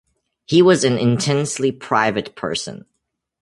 He 0.47 0.63
was 0.63 0.83
an 0.83 0.97
intensely 0.97 1.71
private 1.71 2.33
person. 2.35 2.87